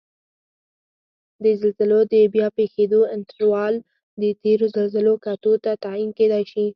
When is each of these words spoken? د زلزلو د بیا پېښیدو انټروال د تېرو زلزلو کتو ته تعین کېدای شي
د 1.43 1.45
زلزلو 1.59 1.99
د 2.13 2.15
بیا 2.33 2.47
پېښیدو 2.57 2.99
انټروال 3.15 3.73
د 4.21 4.23
تېرو 4.41 4.65
زلزلو 4.75 5.13
کتو 5.25 5.53
ته 5.63 5.71
تعین 5.83 6.09
کېدای 6.19 6.43
شي 6.51 6.65